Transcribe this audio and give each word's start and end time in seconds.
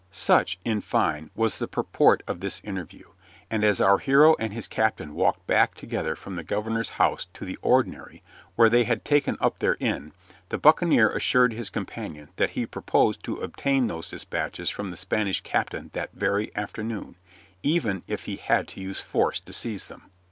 Such, 0.11 0.57
in 0.65 0.81
fine, 0.81 1.29
was 1.35 1.59
the 1.59 1.67
purport 1.67 2.23
of 2.27 2.39
this 2.39 2.59
interview, 2.63 3.09
and 3.51 3.63
as 3.63 3.79
our 3.79 3.99
hero 3.99 4.35
and 4.39 4.51
his 4.51 4.67
captain 4.67 5.13
walked 5.13 5.45
back 5.45 5.75
together 5.75 6.15
from 6.15 6.35
the 6.37 6.43
governor's 6.43 6.89
house 6.97 7.27
to 7.33 7.45
the 7.45 7.59
ordinary 7.61 8.23
where 8.55 8.67
they 8.67 8.83
had 8.83 9.05
taken 9.05 9.37
up 9.39 9.59
their 9.59 9.77
inn, 9.79 10.11
the 10.49 10.57
buccaneer 10.57 11.09
assured 11.11 11.53
his 11.53 11.69
companion 11.69 12.29
that 12.37 12.49
he 12.57 12.65
purposed 12.65 13.21
to 13.21 13.35
obtain 13.41 13.85
those 13.85 14.09
dispatches 14.09 14.71
from 14.71 14.89
the 14.89 14.97
Spanish 14.97 15.41
captain 15.41 15.91
that 15.93 16.09
very 16.13 16.49
afternoon, 16.55 17.15
even 17.61 18.01
if 18.07 18.25
he 18.25 18.37
had 18.37 18.67
to 18.69 18.81
use 18.81 18.99
force 19.01 19.39
to 19.41 19.53
seize 19.53 19.85
them. 19.85 20.09